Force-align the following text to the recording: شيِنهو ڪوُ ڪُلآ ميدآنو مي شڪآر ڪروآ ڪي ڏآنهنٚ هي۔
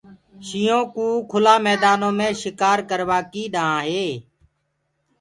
شيِنهو 0.47 0.79
ڪوُ 0.93 1.05
ڪُلآ 1.31 1.55
ميدآنو 1.65 2.09
مي 2.17 2.27
شڪآر 2.41 2.77
ڪروآ 2.89 3.19
ڪي 3.31 3.43
ڏآنهنٚ 3.53 3.87
هي۔ 3.91 4.07